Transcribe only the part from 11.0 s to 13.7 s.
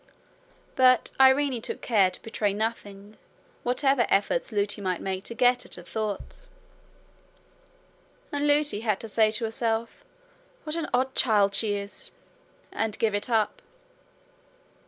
child she is!' and give it up.